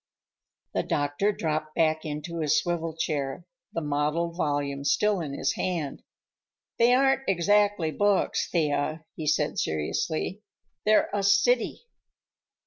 [0.73, 6.01] The doctor dropped back into his swivel chair, the mottled volume still in his hand.
[6.79, 10.41] "They aren't exactly books, Thea," he said seriously.
[10.87, 11.83] "They're a city."